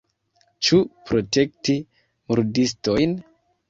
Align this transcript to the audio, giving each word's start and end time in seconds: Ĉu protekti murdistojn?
Ĉu 0.69 0.79
protekti 1.11 1.79
murdistojn? 1.87 3.19